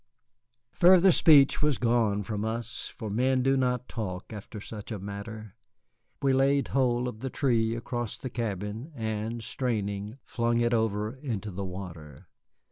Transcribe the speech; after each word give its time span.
Further 0.71 1.11
speech 1.11 1.61
was 1.61 1.77
gone 1.77 2.23
from 2.23 2.43
us, 2.43 2.87
for 2.87 3.11
men 3.11 3.43
do 3.43 3.55
not 3.55 3.87
talk 3.87 4.33
after 4.33 4.59
such 4.59 4.91
a 4.91 4.97
matter. 4.97 5.53
We 6.23 6.33
laid 6.33 6.69
hold 6.69 7.07
of 7.07 7.19
the 7.19 7.29
tree 7.29 7.75
across 7.75 8.17
the 8.17 8.31
cabin 8.31 8.91
and, 8.95 9.43
straining, 9.43 10.17
flung 10.23 10.59
it 10.59 10.73
over 10.73 11.13
into 11.17 11.51
the 11.51 11.65
water. 11.65 12.25